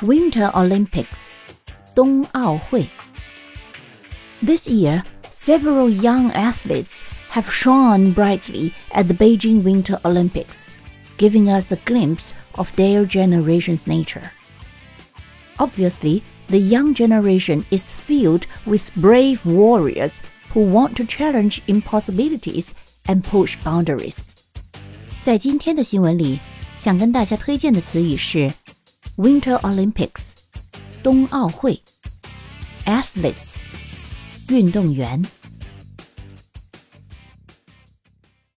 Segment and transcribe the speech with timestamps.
[0.00, 1.28] Winter Olympics
[1.94, 2.86] 冬奥会
[4.44, 7.00] This year, several young athletes
[7.32, 10.64] have shone brightly at the Beijing Winter Olympics,
[11.18, 14.30] giving us a glimpse of their generation's nature.
[15.58, 20.20] Obviously, the young generation is filled with brave warriors
[20.54, 22.68] who want to challenge impossibilities
[23.06, 24.16] and push boundaries.
[25.22, 26.38] 在今天的新闻里，
[26.78, 28.50] 想跟大家推荐的词语是
[29.16, 30.32] Winter Olympics
[31.02, 31.82] 冬奥会
[32.84, 33.56] athletes
[34.48, 35.22] 运动员。